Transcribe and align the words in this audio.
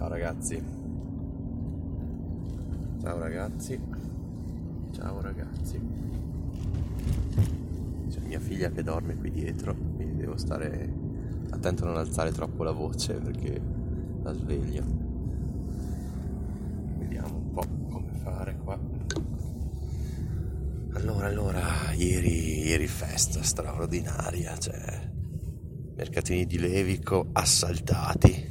Ciao 0.00 0.08
ragazzi. 0.08 0.64
Ciao 3.02 3.18
ragazzi. 3.18 3.80
Ciao 4.92 5.20
ragazzi. 5.20 5.78
C'è 8.08 8.20
mia 8.20 8.40
figlia 8.40 8.70
che 8.70 8.82
dorme 8.82 9.14
qui 9.16 9.30
dietro, 9.30 9.76
quindi 9.96 10.16
devo 10.16 10.38
stare 10.38 10.90
attento 11.50 11.84
a 11.84 11.88
non 11.88 11.98
alzare 11.98 12.32
troppo 12.32 12.62
la 12.62 12.72
voce 12.72 13.12
perché 13.16 13.60
la 14.22 14.32
sveglio. 14.32 14.84
Vediamo 16.96 17.36
un 17.36 17.52
po' 17.52 17.66
come 17.90 18.12
fare 18.22 18.56
qua. 18.56 18.80
Allora, 20.94 21.26
allora, 21.26 21.92
ieri, 21.94 22.66
ieri 22.68 22.86
festa 22.86 23.42
straordinaria, 23.42 24.56
cioè 24.56 25.10
mercatini 25.94 26.46
di 26.46 26.58
Levico 26.58 27.28
assaltati 27.32 28.49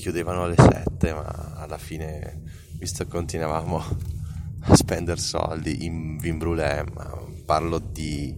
chiudevano 0.00 0.44
alle 0.44 0.56
7 0.56 1.12
ma 1.12 1.52
alla 1.56 1.76
fine 1.76 2.42
visto 2.78 3.04
che 3.04 3.10
continuavamo 3.10 3.82
a 4.62 4.74
spendere 4.74 5.20
soldi 5.20 5.84
in 5.84 6.16
vin 6.16 6.38
brûlé 6.38 6.84
ma 6.94 7.22
parlo 7.44 7.78
di 7.78 8.34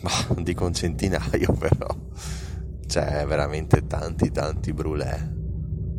ma 0.00 0.10
di 0.40 0.56
un 0.58 0.72
centinaio 0.72 1.52
però 1.58 1.88
c'è 2.86 3.26
veramente 3.26 3.86
tanti 3.86 4.30
tanti 4.30 4.72
brûlé 4.72 5.32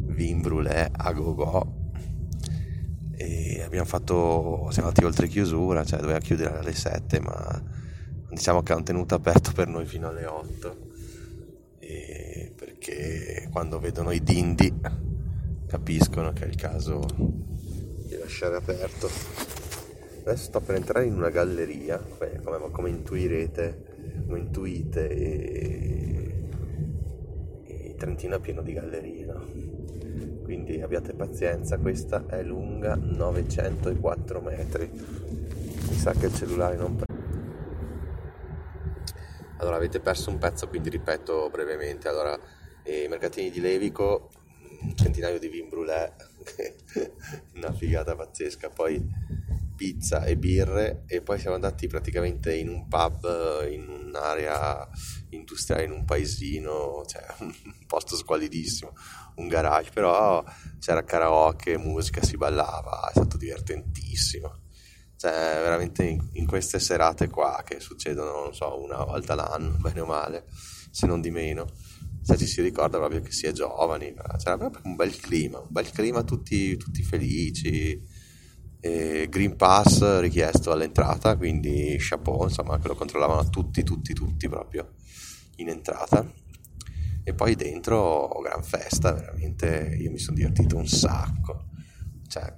vin 0.08 0.42
brûlé 0.42 0.90
a 0.90 1.12
go 1.12 1.34
go 1.36 1.74
e 3.18 3.62
abbiamo 3.62 3.86
fatto 3.86 4.70
siamo 4.72 4.88
andati 4.88 5.04
oltre 5.04 5.28
chiusura 5.28 5.84
cioè 5.84 6.00
doveva 6.00 6.20
chiudere 6.20 6.60
alle 6.60 6.74
7 6.74 7.20
ma 7.20 7.64
diciamo 8.30 8.64
che 8.64 8.72
hanno 8.72 8.84
tenuto 8.84 9.16
aperto 9.16 9.52
per 9.52 9.68
noi 9.68 9.86
fino 9.86 10.08
alle 10.08 10.26
8 10.26 10.85
e 11.88 12.52
perché 12.56 13.48
quando 13.52 13.80
vedono 13.80 14.10
i 14.12 14.24
dindi 14.24 14.74
capiscono 15.68 16.34
che 16.34 16.46
è 16.46 16.48
il 16.48 16.56
caso 16.56 17.06
di 17.16 18.18
lasciare 18.18 18.56
aperto. 18.56 19.08
Adesso 20.22 20.44
sto 20.44 20.62
per 20.62 20.76
entrare 20.76 21.06
in 21.06 21.14
una 21.14 21.30
galleria. 21.30 22.00
Come, 22.00 22.72
come 22.72 22.90
intuirete 22.90 23.94
come 24.26 24.40
intuite 24.40 25.10
e, 25.10 26.34
e 27.64 27.96
Trentino 27.96 28.38
è 28.38 28.40
pieno 28.40 28.62
di 28.64 28.74
gallerie. 28.74 29.26
No? 29.26 29.74
quindi 30.44 30.80
abbiate 30.80 31.14
pazienza 31.14 31.78
questa 31.80 32.26
è 32.28 32.44
lunga 32.44 32.96
904 32.96 34.42
metri. 34.42 34.90
Mi 34.92 35.96
sa 35.96 36.12
che 36.12 36.28
il 36.28 36.34
cellulare 36.34 36.76
non 36.76 36.96
prende 36.96 37.15
allora 39.66 39.78
avete 39.80 40.00
perso 40.00 40.30
un 40.30 40.38
pezzo, 40.38 40.68
quindi 40.68 40.90
ripeto 40.90 41.50
brevemente. 41.50 42.08
Allora, 42.08 42.40
i 42.84 43.08
mercatini 43.08 43.50
di 43.50 43.60
Levico, 43.60 44.30
un 44.82 44.96
centinaio 44.96 45.40
di 45.40 45.48
vin 45.48 45.68
brûlé, 45.68 46.14
una 47.56 47.74
figata 47.74 48.16
pazzesca, 48.16 48.70
poi 48.70 49.04
pizza 49.76 50.24
e 50.24 50.38
birre. 50.38 51.04
E 51.08 51.22
poi 51.22 51.40
siamo 51.40 51.56
andati 51.56 51.88
praticamente 51.88 52.54
in 52.54 52.70
un 52.70 52.88
pub 52.88 53.68
in 53.70 53.88
un'area 53.88 54.88
industriale 55.30 55.86
in 55.86 55.92
un 55.92 56.06
paesino, 56.06 57.04
cioè 57.08 57.26
un 57.42 57.54
posto 57.88 58.16
squalidissimo, 58.16 58.94
un 59.38 59.48
garage, 59.48 59.90
però 59.92 60.44
c'era 60.80 61.04
karaoke, 61.04 61.78
musica, 61.78 62.22
si 62.22 62.38
ballava, 62.38 63.08
è 63.10 63.12
stato 63.12 63.38
divertentissimo 63.38 64.65
cioè 65.18 65.32
veramente 65.32 66.04
in, 66.04 66.30
in, 66.34 66.46
queste 66.46 66.80
serate 66.80 67.30
qua 67.30 67.64
che 67.66 67.80
succedono 67.80 68.44
non 68.44 68.54
so 68.54 68.82
una 68.82 69.04
volta 69.04 69.34
l'anno 69.34 69.78
bene 69.80 70.02
o 70.02 70.06
male 70.06 70.46
se 70.92 71.08
non 71.08 71.22
di 71.22 71.32
meno. 71.32 71.68
Cioè 72.24 72.38
ci 72.38 72.48
si 72.48 72.62
ricorda 72.62 72.98
proprio 72.98 73.22
che 73.22 73.32
si 73.32 73.46
è 73.46 73.52
giovani 73.52 74.14
c'era 74.38 74.58
proprio 74.58 74.82
un 74.86 74.96
bel 74.96 75.16
clima 75.16 75.60
un 75.60 75.68
bel 75.70 75.92
clima 75.92 76.24
tutti, 76.24 76.76
tutti 76.78 77.04
felici. 77.04 78.02
E 78.80 79.28
Green 79.30 79.56
Pass 79.56 80.20
richiesto 80.20 80.72
all'entrata 80.72 81.38
quindi 81.38 81.96
chapeau 81.98 82.44
insomma 82.44 82.78
che 82.78 82.88
lo 82.88 82.96
controllavano 82.96 83.50
tutti 83.50 83.84
tutti 83.84 84.14
tutti 84.14 84.50
proprio 84.50 84.94
in 85.58 85.70
entrata. 85.70 86.26
E 87.24 87.34
poi 87.34 87.56
dentro 87.56 88.28
gran 88.44 88.64
festa 88.64 89.14
veramente 89.14 89.96
io 90.00 90.12
mi 90.12 90.20
sono 90.20 90.36
divertito 90.36 90.76
un 90.78 90.88
sacco. 90.88 91.66
Cioè 92.28 92.54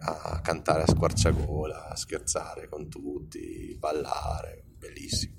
a 0.00 0.40
cantare 0.40 0.82
a 0.82 0.86
squarciagola, 0.86 1.88
a 1.88 1.96
scherzare 1.96 2.68
con 2.68 2.88
tutti, 2.88 3.76
ballare, 3.78 4.64
bellissimo. 4.76 5.36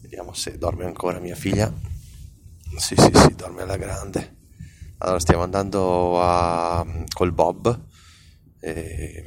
Vediamo 0.00 0.32
se 0.32 0.58
dorme 0.58 0.84
ancora 0.84 1.18
mia 1.18 1.34
figlia. 1.34 1.72
Sì, 2.76 2.94
sì, 2.96 3.10
sì, 3.12 3.34
dorme 3.34 3.62
alla 3.62 3.76
grande. 3.76 4.38
Allora 4.98 5.18
stiamo 5.18 5.42
andando 5.42 6.20
a, 6.20 6.86
col 7.12 7.32
Bob. 7.32 7.86
E, 8.60 9.24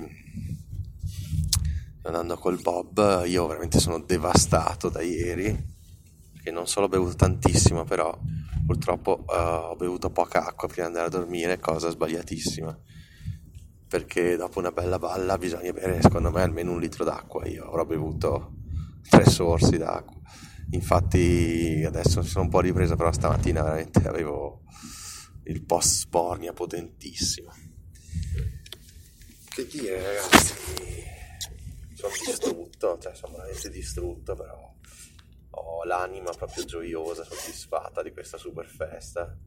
andando 2.04 2.38
col 2.38 2.60
Bob, 2.62 3.24
io 3.26 3.48
veramente 3.48 3.80
sono 3.80 4.00
devastato 4.00 4.90
da 4.90 5.02
ieri, 5.02 5.56
perché 6.34 6.52
non 6.52 6.68
solo 6.68 6.88
ho 6.88 6.90
bevuto 6.90 7.16
tantissimo, 7.16 7.86
però 7.86 8.18
purtroppo 8.66 9.24
uh, 9.28 9.72
ho 9.72 9.76
bevuto 9.76 10.10
poca 10.10 10.46
acqua 10.46 10.68
prima 10.68 10.88
di 10.88 10.94
andare 10.96 11.08
a 11.08 11.18
dormire, 11.20 11.60
cosa 11.60 11.90
sbagliatissima 11.90 12.78
perché 13.94 14.36
dopo 14.38 14.58
una 14.58 14.72
bella 14.72 14.98
balla 14.98 15.38
bisogna 15.38 15.72
bere 15.72 16.02
secondo 16.02 16.32
me 16.32 16.42
almeno 16.42 16.72
un 16.72 16.80
litro 16.80 17.04
d'acqua. 17.04 17.46
Io 17.46 17.68
avrò 17.68 17.86
bevuto 17.86 18.54
tre 19.08 19.30
sorsi 19.30 19.78
d'acqua. 19.78 20.20
Infatti 20.72 21.84
adesso 21.86 22.22
mi 22.22 22.26
sono 22.26 22.46
un 22.46 22.50
po' 22.50 22.62
ripreso 22.62 22.96
però 22.96 23.12
stamattina 23.12 23.62
veramente 23.62 24.00
avevo 24.08 24.64
il 25.44 25.64
post 25.64 25.90
spornia 25.90 26.54
potentissimo. 26.54 27.54
Che 29.54 29.68
dire 29.68 30.02
ragazzi? 30.02 30.56
Sono 31.94 32.14
distrutto 32.26 32.98
cioè 33.00 33.14
sono 33.14 33.34
veramente 33.34 33.70
distrutto 33.70 34.36
però 34.36 34.74
ho 35.52 35.84
l'anima 35.84 36.32
proprio 36.32 36.66
gioiosa 36.66 37.24
soddisfatta 37.24 38.02
di 38.02 38.12
questa 38.12 38.40
super 38.40 38.66
festa. 38.66 39.38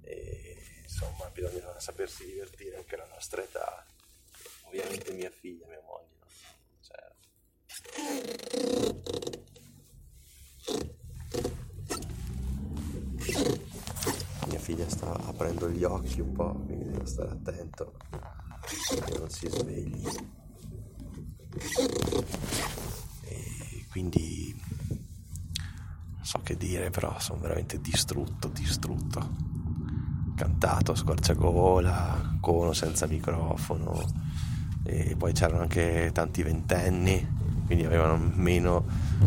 E 0.00 0.53
insomma 0.84 1.28
bisogna 1.32 1.78
sapersi 1.80 2.26
divertire 2.26 2.76
anche 2.76 2.94
alla 2.94 3.08
nostra 3.08 3.42
età 3.42 3.84
ovviamente 4.62 5.12
mia 5.12 5.30
figlia 5.30 5.66
mia 5.66 5.80
moglie 5.82 6.16
no? 6.20 6.26
certo. 6.80 7.28
mia 14.46 14.58
figlia 14.58 14.88
sta 14.88 15.12
aprendo 15.12 15.68
gli 15.70 15.84
occhi 15.84 16.20
un 16.20 16.32
po' 16.32 16.52
quindi 16.52 16.90
devo 16.90 17.06
stare 17.06 17.30
attento 17.30 17.96
che 19.06 19.18
non 19.18 19.30
si 19.30 19.48
svegli 19.48 20.06
e 23.22 23.86
quindi 23.90 24.54
non 26.16 26.24
so 26.24 26.40
che 26.42 26.56
dire 26.56 26.90
però 26.90 27.18
sono 27.18 27.40
veramente 27.40 27.80
distrutto 27.80 28.48
distrutto 28.48 29.53
cantato 30.44 30.92
a 30.92 30.96
squarciagola, 30.96 32.36
cono 32.40 32.72
senza 32.72 33.06
microfono. 33.06 34.02
E 34.82 35.14
poi 35.16 35.32
c'erano 35.32 35.62
anche 35.62 36.10
tanti 36.12 36.42
ventenni 36.42 37.42
quindi 37.64 37.86
avevano 37.86 38.30
meno 38.34 38.84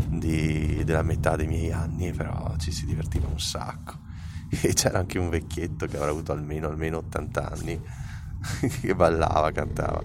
di, 0.08 0.84
della 0.84 1.02
metà 1.02 1.36
dei 1.36 1.48
miei 1.48 1.72
anni 1.72 2.12
però 2.12 2.54
ci 2.58 2.72
si 2.72 2.86
divertiva 2.86 3.28
un 3.28 3.40
sacco. 3.40 4.06
E 4.62 4.74
c'era 4.74 5.00
anche 5.00 5.20
un 5.20 5.30
vecchietto 5.30 5.88
che 5.88 5.98
avrà 5.98 6.10
avuto 6.10 6.32
almeno, 6.32 6.68
almeno 6.68 7.00
80 7.00 7.52
anni 7.52 7.82
che 8.80 8.96
ballava, 8.96 9.52
cantava. 9.52 10.02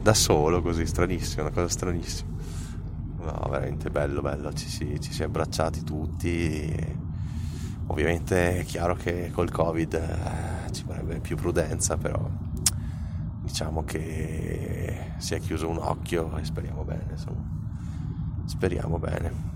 Da 0.00 0.14
solo 0.14 0.62
così, 0.62 0.86
stranissimo, 0.86 1.42
una 1.42 1.50
cosa 1.50 1.68
stranissima. 1.68 2.30
No, 3.18 3.48
veramente 3.50 3.90
bello, 3.90 4.22
bello 4.22 4.52
ci 4.54 4.68
si, 4.68 4.98
ci 5.00 5.12
si 5.12 5.20
è 5.20 5.24
abbracciati 5.26 5.82
tutti 5.82 6.72
e 6.72 6.96
Ovviamente 7.88 8.58
è 8.60 8.64
chiaro 8.64 8.94
che 8.94 9.30
col 9.32 9.50
Covid 9.50 9.94
eh, 9.94 10.72
ci 10.72 10.82
vorrebbe 10.84 11.20
più 11.20 11.36
prudenza, 11.36 11.96
però 11.96 12.28
diciamo 13.42 13.84
che 13.84 15.12
si 15.18 15.34
è 15.34 15.40
chiuso 15.40 15.68
un 15.68 15.78
occhio 15.78 16.36
e 16.36 16.44
speriamo 16.44 16.84
bene, 16.84 17.06
insomma. 17.10 17.44
Speriamo 18.44 18.98
bene. 18.98 19.54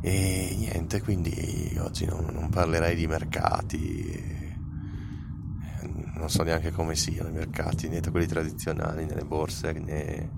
E 0.00 0.54
niente, 0.58 1.00
quindi 1.02 1.76
oggi 1.80 2.04
non, 2.04 2.26
non 2.32 2.50
parlerei 2.50 2.96
di 2.96 3.06
mercati, 3.06 4.56
non 6.14 6.28
so 6.28 6.42
neanche 6.42 6.72
come 6.72 6.96
siano 6.96 7.28
i 7.28 7.32
mercati, 7.32 7.88
né 7.88 8.00
quelli 8.00 8.26
tradizionali, 8.26 9.06
né 9.06 9.14
le 9.14 9.24
borse, 9.24 9.72
né, 9.72 10.30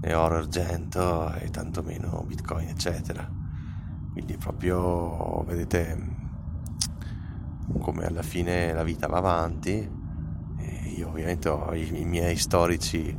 né 0.00 0.14
oro, 0.14 0.36
argento 0.36 1.34
e 1.34 1.50
tantomeno 1.50 2.24
bitcoin, 2.24 2.68
eccetera 2.68 3.41
quindi 4.12 4.36
proprio 4.36 5.42
vedete 5.44 6.20
come 7.78 8.04
alla 8.04 8.22
fine 8.22 8.72
la 8.72 8.82
vita 8.82 9.06
va 9.06 9.16
avanti 9.18 9.90
e 10.58 10.92
io 10.96 11.08
ovviamente 11.08 11.48
ho 11.48 11.74
i, 11.74 12.00
i 12.00 12.04
miei 12.04 12.36
storici 12.36 13.18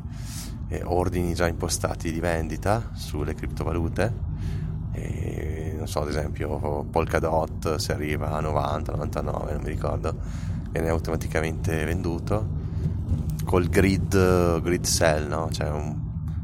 eh, 0.68 0.81
ordini 0.84 1.34
già 1.34 1.48
impostati 1.48 2.12
di 2.12 2.19
vendita 2.19 2.92
sulle 2.94 3.34
criptovalute. 3.34 4.31
E 4.92 5.74
non 5.78 5.88
so, 5.88 6.01
ad 6.01 6.10
esempio 6.10 6.86
Polkadot 6.90 7.75
se 7.75 7.94
arriva 7.94 8.31
a 8.31 8.40
90, 8.40 8.92
99, 8.92 9.54
non 9.54 9.62
mi 9.62 9.69
ricordo, 9.69 10.16
viene 10.69 10.90
automaticamente 10.90 11.84
venduto. 11.86 12.62
Col 13.44 13.68
grid, 13.68 14.62
grid 14.62 14.86
cell, 14.86 15.28
no? 15.28 15.50
Cioè 15.51 15.69
un, 15.69 15.95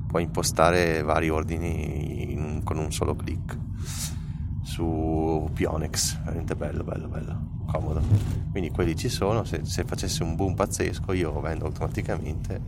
puoi 0.07 0.23
impostare 0.23 1.01
vari 1.03 1.29
ordini 1.29 2.33
in, 2.33 2.61
con 2.63 2.77
un 2.77 2.91
solo 2.91 3.15
clic 3.15 3.57
su 4.79 5.49
Pionex, 5.53 6.21
veramente 6.23 6.55
bello, 6.55 6.85
bello, 6.85 7.09
bello, 7.09 7.49
comodo. 7.65 8.01
Quindi 8.51 8.69
quelli 8.71 8.95
ci 8.95 9.09
sono, 9.09 9.43
se, 9.43 9.65
se 9.65 9.83
facessi 9.83 10.23
un 10.23 10.35
boom 10.35 10.53
pazzesco 10.53 11.11
io 11.11 11.37
vendo 11.41 11.65
automaticamente 11.65 12.61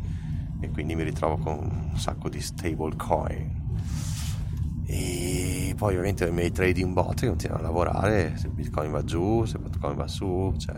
e 0.60 0.70
quindi 0.72 0.94
mi 0.96 1.04
ritrovo 1.04 1.38
con 1.38 1.90
un 1.92 1.98
sacco 1.98 2.28
di 2.28 2.42
stable 2.42 2.98
coin. 2.98 3.60
E 4.86 5.74
poi 5.78 5.94
ovviamente 5.94 6.28
i 6.28 6.32
miei 6.34 6.52
trading 6.52 6.92
bot 6.92 7.26
continuano 7.26 7.62
a 7.62 7.66
lavorare, 7.66 8.36
se 8.36 8.50
Bitcoin 8.50 8.92
va 8.92 9.06
giù, 9.06 9.46
se 9.46 9.58
Bitcoin 9.58 9.96
va 9.96 10.08
su, 10.08 10.54
cioè 10.58 10.76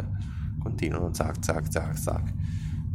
continuano, 0.59 1.12
zac, 1.13 1.38
zac, 1.44 1.65
zac, 1.68 1.97
zac 1.97 2.33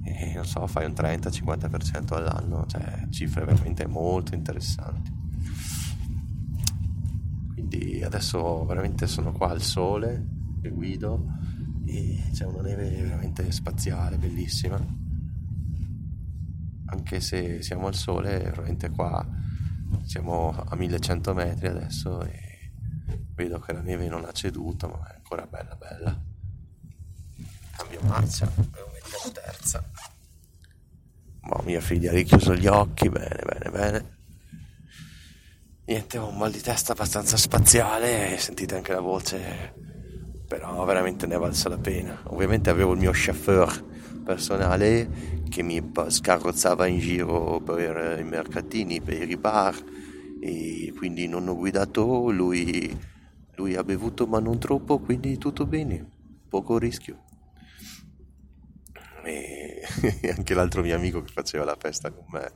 e 0.04 0.32
non 0.34 0.44
so, 0.44 0.64
fai 0.68 0.86
un 0.86 0.92
30-50% 0.92 2.14
all'anno, 2.14 2.64
cioè 2.66 3.08
cifre 3.10 3.44
veramente 3.44 3.86
molto 3.88 4.34
interessanti. 4.34 5.17
Quindi 7.68 8.02
adesso 8.02 8.64
veramente 8.64 9.06
sono 9.06 9.30
qua 9.32 9.50
al 9.50 9.60
sole, 9.60 10.24
che 10.62 10.70
guido, 10.70 11.22
e 11.84 12.30
c'è 12.32 12.46
una 12.46 12.62
neve 12.62 12.88
veramente 12.88 13.52
spaziale, 13.52 14.16
bellissima. 14.16 14.82
Anche 16.86 17.20
se 17.20 17.60
siamo 17.60 17.86
al 17.86 17.94
sole, 17.94 18.38
veramente 18.38 18.88
qua 18.88 19.26
siamo 20.04 20.50
a 20.50 20.74
1100 20.74 21.34
metri 21.34 21.66
adesso 21.66 22.22
e 22.22 22.72
vedo 23.34 23.58
che 23.58 23.74
la 23.74 23.82
neve 23.82 24.08
non 24.08 24.24
ha 24.24 24.32
ceduto, 24.32 24.88
ma 24.88 25.06
è 25.12 25.16
ancora 25.16 25.46
bella 25.46 25.76
bella. 25.76 26.18
Cambio 27.76 28.00
marcia 28.04 28.50
la 28.56 29.30
terza. 29.30 29.84
Ma 31.42 31.60
mia 31.64 31.82
figlia 31.82 32.12
ha 32.12 32.14
richiuso 32.14 32.54
gli 32.54 32.66
occhi, 32.66 33.10
bene, 33.10 33.42
bene, 33.44 33.70
bene. 33.70 34.17
Niente, 35.88 36.18
ho 36.18 36.28
un 36.28 36.36
mal 36.36 36.50
di 36.50 36.60
testa 36.60 36.92
abbastanza 36.92 37.38
spaziale, 37.38 38.36
sentite 38.36 38.74
anche 38.76 38.92
la 38.92 39.00
voce, 39.00 39.72
però 40.46 40.84
veramente 40.84 41.26
ne 41.26 41.36
è 41.36 41.38
valsa 41.38 41.70
la 41.70 41.78
pena. 41.78 42.24
Ovviamente 42.24 42.68
avevo 42.68 42.92
il 42.92 42.98
mio 42.98 43.10
chauffeur 43.14 43.86
personale 44.22 45.08
che 45.48 45.62
mi 45.62 45.82
scarrozzava 46.08 46.86
in 46.86 46.98
giro 46.98 47.62
per 47.64 48.18
i 48.20 48.24
mercatini, 48.24 49.00
per 49.00 49.30
i 49.30 49.38
bar 49.38 49.82
e 50.42 50.92
quindi 50.94 51.26
non 51.26 51.48
ho 51.48 51.56
guidato, 51.56 52.28
lui, 52.28 52.94
lui 53.54 53.74
ha 53.74 53.82
bevuto 53.82 54.26
ma 54.26 54.40
non 54.40 54.58
troppo, 54.58 54.98
quindi 54.98 55.38
tutto 55.38 55.64
bene, 55.64 56.06
poco 56.50 56.76
rischio 56.76 57.22
e 59.24 59.82
anche 60.36 60.54
l'altro 60.54 60.82
mio 60.82 60.96
amico 60.96 61.22
che 61.22 61.32
faceva 61.32 61.64
la 61.64 61.76
festa 61.78 62.10
con 62.10 62.24
me, 62.30 62.52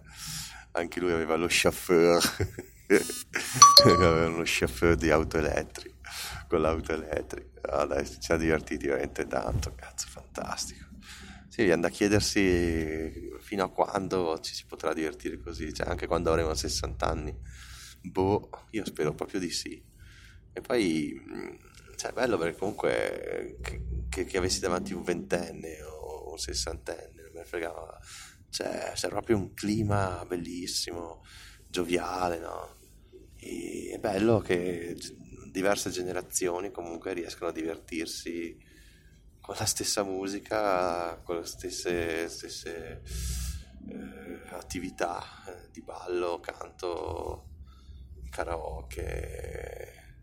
anche 0.72 1.00
lui 1.00 1.12
aveva 1.12 1.36
lo 1.36 1.46
chauffeur, 1.48 2.22
aveva 3.84 4.26
uno 4.28 4.42
chauffeur 4.44 4.96
di 4.96 5.10
auto 5.10 5.38
elettriche, 5.38 5.98
con 6.48 6.60
l'auto 6.60 6.92
elettrica, 6.92 7.84
dai, 7.84 8.08
ci 8.20 8.32
ha 8.32 8.36
divertiti 8.36 8.86
veramente 8.86 9.26
tanto, 9.26 9.74
cazzo, 9.74 10.06
fantastico. 10.08 10.86
Sì, 11.48 11.64
viene 11.64 11.82
da 11.82 11.90
chiedersi 11.90 13.30
fino 13.40 13.64
a 13.64 13.70
quando 13.70 14.38
ci 14.40 14.54
si 14.54 14.64
potrà 14.66 14.94
divertire 14.94 15.38
così, 15.38 15.72
cioè 15.74 15.86
anche 15.88 16.06
quando 16.06 16.30
avremo 16.30 16.54
60 16.54 17.06
anni. 17.06 17.36
Boh, 18.02 18.48
io 18.70 18.84
spero 18.86 19.12
proprio 19.14 19.38
di 19.38 19.50
sì. 19.50 19.82
E 20.54 20.60
poi, 20.60 21.14
cioè, 21.96 22.10
è 22.10 22.14
bello 22.14 22.38
perché 22.38 22.58
comunque 22.58 23.58
che, 23.62 23.82
che, 24.08 24.24
che 24.24 24.38
avessi 24.38 24.60
davanti 24.60 24.94
un 24.94 25.02
ventenne 25.02 25.76
un 26.32 26.38
sessantenne, 26.38 27.22
non 27.22 27.32
me 27.34 27.44
fregava. 27.44 27.98
Cioè, 28.48 28.92
c'è 28.94 29.08
proprio 29.08 29.36
un 29.36 29.54
clima 29.54 30.24
bellissimo, 30.26 31.22
gioviale, 31.68 32.38
no? 32.38 32.76
E 33.44 33.90
è 33.92 33.98
bello 33.98 34.38
che 34.38 34.96
diverse 35.50 35.90
generazioni 35.90 36.70
comunque 36.70 37.12
riescono 37.12 37.50
a 37.50 37.52
divertirsi 37.52 38.56
con 39.40 39.56
la 39.58 39.64
stessa 39.64 40.04
musica, 40.04 41.16
con 41.24 41.38
le 41.38 41.44
stesse, 41.44 42.28
stesse 42.28 43.02
eh, 43.88 44.40
attività 44.50 45.20
eh, 45.48 45.70
di 45.72 45.82
ballo, 45.82 46.38
canto, 46.38 47.48
karaoke. 48.30 50.14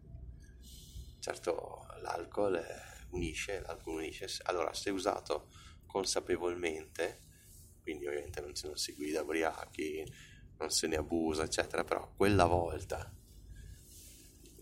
Certo, 1.20 1.86
l'alcol 2.02 2.64
unisce, 3.10 3.60
l'alcol 3.66 3.96
unisce. 3.96 4.30
Allora, 4.44 4.74
se 4.74 4.92
usato 4.92 5.50
consapevolmente, 5.86 7.20
quindi 7.82 8.08
ovviamente 8.08 8.40
non, 8.40 8.54
non 8.64 8.78
si 8.78 8.94
guida 8.94 9.24
ubriachi, 9.24 10.06
non 10.60 10.70
se 10.70 10.88
ne 10.88 10.98
abusa, 10.98 11.44
eccetera, 11.44 11.84
però 11.84 12.14
quella 12.16 12.46
volta, 12.46 13.12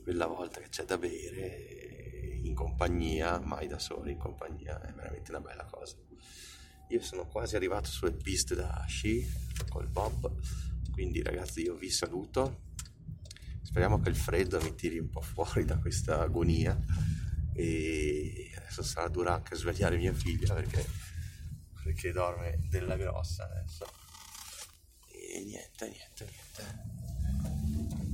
quella 0.02 0.28
volta 0.28 0.60
che 0.60 0.70
c'è 0.70 0.86
da 0.86 0.98
bere 0.98 2.40
in 2.44 2.54
compagnia, 2.54 3.40
mai 3.40 3.68
da 3.68 3.80
soli, 3.80 4.12
in 4.12 4.18
compagnia, 4.18 4.80
è 4.82 4.94
veramente 4.94 5.32
una 5.32 5.42
bella 5.42 5.66
cosa. 5.66 5.96
Io 6.90 7.02
sono 7.02 7.28
quasi 7.28 7.56
arrivato 7.56 7.90
sulle 7.90 8.14
piste 8.14 8.56
da 8.56 8.86
sci 8.88 9.26
col 9.70 9.88
Bob, 9.88 10.32
quindi 10.92 11.22
ragazzi 11.22 11.62
io 11.62 11.76
vi 11.76 11.90
saluto. 11.90 12.66
Speriamo 13.62 14.00
che 14.00 14.10
il 14.10 14.16
freddo 14.16 14.62
mi 14.62 14.74
tiri 14.76 14.98
un 14.98 15.10
po' 15.10 15.22
fuori 15.22 15.66
da 15.66 15.78
questa 15.78 16.22
agonia 16.22 16.80
e 17.54 18.52
adesso 18.56 18.82
sarà 18.84 19.10
dura 19.10 19.34
anche 19.34 19.56
svegliare 19.56 19.98
mia 19.98 20.14
figlia 20.14 20.54
perché 20.54 20.86
perché 21.88 22.12
dorme 22.12 22.60
della 22.70 22.98
grossa 22.98 23.46
adesso. 23.46 23.86
E 25.38 25.44
niente, 25.44 25.88
niente, 25.88 26.26
niente. 26.26 26.64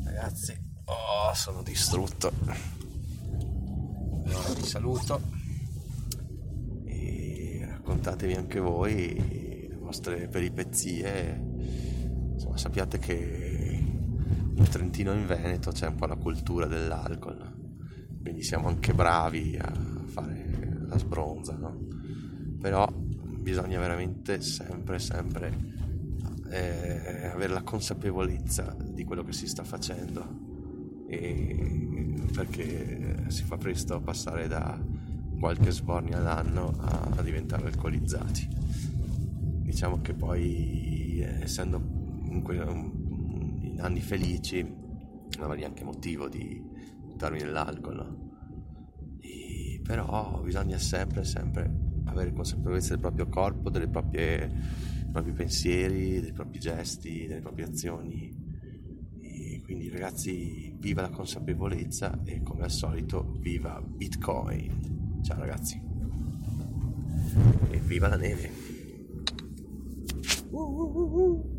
Ragazzi, 0.03 0.59
oh, 0.83 1.33
sono 1.33 1.63
distrutto. 1.63 2.29
Allora 4.25 4.49
vi 4.53 4.65
saluto 4.65 5.21
e 6.83 7.65
raccontatevi 7.65 8.33
anche 8.33 8.59
voi 8.59 9.69
le 9.69 9.75
vostre 9.77 10.27
peripezie. 10.27 11.41
Insomma, 12.33 12.57
sappiate 12.57 12.99
che 12.99 13.81
in 14.55 14.67
Trentino 14.69 15.13
e 15.13 15.15
in 15.15 15.25
Veneto 15.25 15.71
c'è 15.71 15.87
un 15.87 15.95
po' 15.95 16.07
la 16.07 16.17
cultura 16.17 16.65
dell'alcol, 16.67 18.17
quindi 18.21 18.43
siamo 18.43 18.67
anche 18.67 18.93
bravi 18.93 19.57
a 19.57 19.71
fare 20.07 20.77
la 20.87 20.97
sbronza, 20.97 21.55
no? 21.55 21.87
Però 22.59 22.85
bisogna 22.91 23.79
veramente 23.79 24.41
sempre, 24.41 24.99
sempre 24.99 25.92
eh, 26.53 27.25
avere 27.33 27.51
la 27.51 27.63
consapevolezza 27.63 28.75
di 28.79 29.03
quello 29.03 29.23
che 29.23 29.33
si 29.33 29.47
sta 29.47 29.63
facendo 29.63 30.51
e 31.07 32.27
perché 32.31 33.25
si 33.27 33.43
fa 33.43 33.57
presto 33.57 33.95
a 33.95 33.99
passare 33.99 34.47
da 34.47 34.79
qualche 35.39 35.71
sbornia 35.71 36.17
all'anno 36.17 36.73
a, 36.77 37.21
diventare 37.21 37.65
alcolizzati. 37.65 38.47
Diciamo 39.63 40.01
che 40.01 40.13
poi, 40.13 41.19
eh, 41.19 41.43
essendo 41.43 41.81
comunque 41.81 42.55
in 42.55 43.77
anni 43.79 44.01
felici, 44.01 44.61
non 44.61 45.45
avrei 45.45 45.61
neanche 45.61 45.83
motivo 45.83 46.29
di 46.29 46.61
buttarmi 47.05 47.39
nell'alcol, 47.39 47.95
no? 47.95 48.31
E, 49.19 49.81
però 49.83 50.39
bisogna 50.43 50.77
sempre, 50.77 51.23
sempre 51.23 51.69
avere 52.05 52.31
consapevolezza 52.31 52.89
del 52.89 52.99
proprio 52.99 53.27
corpo, 53.27 53.69
proprie, 53.69 53.87
dei 53.87 53.89
propri 55.13 55.31
pensieri, 55.31 56.19
dei 56.19 56.33
propri 56.33 56.59
gesti, 56.59 57.27
delle 57.27 57.41
proprie 57.41 57.65
azioni. 57.65 58.35
E 59.21 59.61
quindi 59.63 59.87
ragazzi, 59.89 60.75
viva 60.79 61.03
la 61.03 61.11
consapevolezza 61.11 62.21
e 62.25 62.41
come 62.41 62.63
al 62.63 62.71
solito 62.71 63.37
viva 63.39 63.79
Bitcoin. 63.79 65.21
Ciao 65.21 65.39
ragazzi. 65.39 65.79
E 67.69 67.77
viva 67.77 68.07
la 68.07 68.17
neve. 68.17 68.51
Uh, 70.49 70.57
uh, 70.57 71.21
uh. 71.21 71.52